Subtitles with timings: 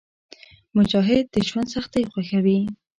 [0.75, 2.59] مجاهد د ژوند سختۍ خوښوي.